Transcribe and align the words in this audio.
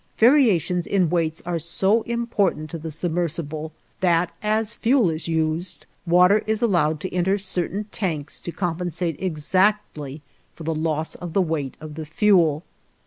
Variations 0.17 0.87
in 0.87 1.11
weights 1.11 1.43
are 1.45 1.59
so 1.59 2.01
important 2.09 2.71
to 2.71 2.79
the 2.79 2.89
submersible 2.89 3.71
that, 3.99 4.31
as 4.41 4.73
fuel 4.73 5.11
is 5.11 5.27
used, 5.27 5.85
water 6.07 6.41
is 6.47 6.63
allowed 6.63 6.99
to 7.01 7.13
enter 7.13 7.37
certain 7.37 7.83
tanks 7.91 8.39
to 8.39 8.51
compensate 8.51 9.21
exactly 9.21 10.23
for 10.55 10.63
the 10.63 10.73
loss 10.73 11.13
of 11.13 11.33
the 11.33 11.39
weight 11.43 11.77
of 11.79 11.93
the 11.93 12.05
fuel. 12.07 12.63